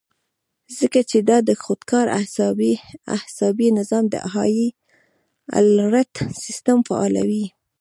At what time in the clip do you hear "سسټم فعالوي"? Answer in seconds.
6.43-7.45